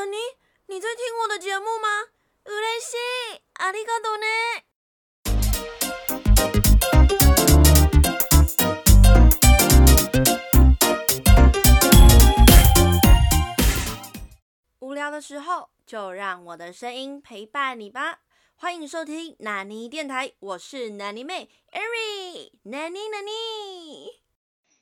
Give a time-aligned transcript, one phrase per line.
[0.00, 0.16] 那你
[0.66, 2.08] 你在听我的节目吗？
[2.44, 2.96] うれし
[3.34, 4.64] い、ありがとうね。
[14.80, 18.20] 无聊的时候，就让我的声音陪伴你吧。
[18.56, 24.08] 欢迎收听纳尼电台，我是纳尼妹 Eri，纳尼纳尼。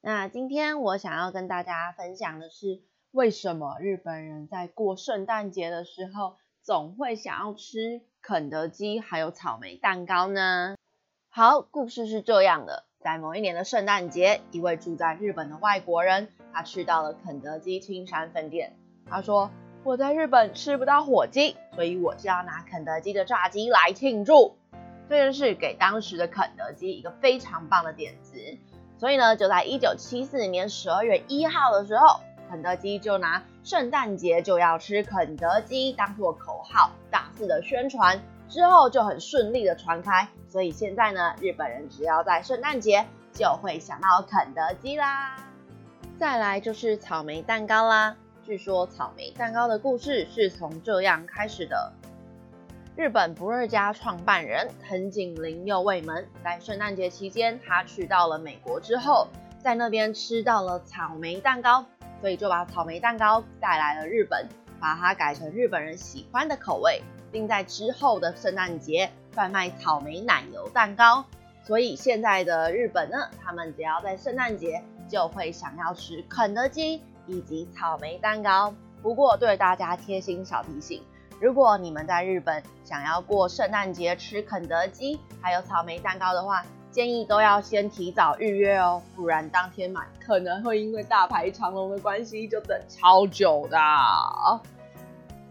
[0.00, 2.80] 那今天我想要跟大家分享的是，
[3.13, 10.75] 为什么日本人在过圣诞节的时候总会想要吃肯德基还有草莓蛋糕呢？
[11.29, 18.75] 好，故事是这样的，在某一年的圣诞节，一位住在日本的外国人，他去到了肯德基青山分店，
[19.07, 19.51] 他说。
[19.83, 24.55] 我在日本吃不到火鸡，所以我就要拿肯德基的炸鸡来庆祝。
[25.09, 28.57] 这件事给当时的肯德基一个非常棒的点子，
[28.97, 40.27] 所以呢，就在一九七四年十二月一号的时候，肯德基就拿圣诞节就要吃肯德基当做口号，大肆的宣传，之后就很顺利的传开。
[40.47, 45.37] 所以现在呢，日本人只要在圣诞节就会想到肯德基啦。
[46.19, 48.15] 再来就是草莓蛋糕啦。
[48.45, 51.91] 据说草莓蛋糕的故事是从这样开始的：
[52.95, 59.27] 日本不二家创办人藤井林右卫门在圣诞节期间，他去到了美国之后，
[59.63, 61.85] 在那边吃到了草莓蛋糕，
[62.23, 64.47] 所以就把草莓蛋糕带来了日本，
[64.79, 67.01] 把它改成日本人喜欢的口味，
[67.33, 71.25] 并在之后的圣诞节贩卖草莓奶油蛋糕。
[71.65, 77.01] 所以现在的日本呢，他们只要在圣诞节就会想要吃肯德基。
[77.25, 78.73] 以及草莓蛋糕。
[79.01, 81.01] 不过，对大家贴心小提醒：
[81.39, 93.79] 如果你们在日本想要过圣诞节吃肯德基还有草莓蛋糕的话，建议都要先提早预约哦，不然当天买可能会因为大排长龙的关系就等超久的。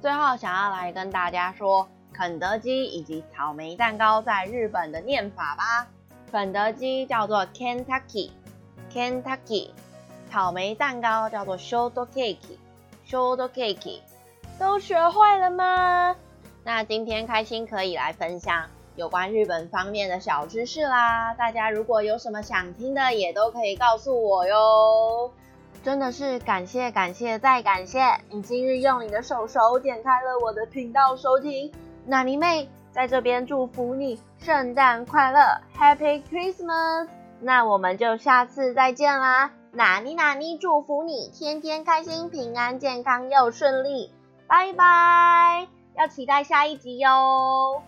[0.00, 5.88] 最后，想要来跟大家说肯德基以及草莓蛋糕在日本的念法吧。
[6.30, 9.70] 肯德基叫做 Kentucky，Kentucky。
[10.30, 13.98] 草莓蛋糕叫做 short cake，short cake，
[14.58, 16.14] 都学会了吗？
[16.64, 21.34] 那今天开心可以来分享有关日本方面的小知识啦。
[21.34, 25.30] 大家如果有什么想听的，也都可以告诉我哟。
[25.82, 31.72] 真的是感谢感谢再感谢，你今日用你的手手点开了我的频道收听。
[32.06, 37.08] 那尼妹在这边祝福你圣诞快乐，Happy Christmas！
[37.40, 39.50] 那我们就下次再见啦。
[39.72, 44.12] 哪尼哪尼，祝福你天天开心、平安、健康又顺利，
[44.46, 45.66] 拜拜！
[45.96, 47.82] 要期待下一集哟。